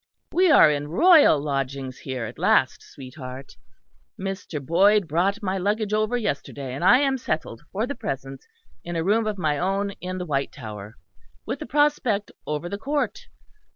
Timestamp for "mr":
4.19-4.59